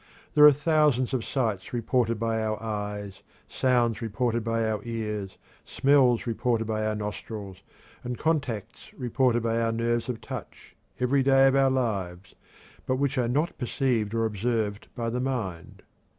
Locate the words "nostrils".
6.95-7.61